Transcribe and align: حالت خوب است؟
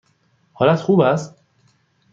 حالت 0.53 0.79
خوب 0.81 0.99
است؟ 1.01 1.35